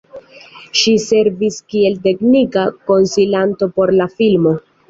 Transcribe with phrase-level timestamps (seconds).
[0.79, 4.61] Ŝi servis kiel teknika konsilanto por la filmo.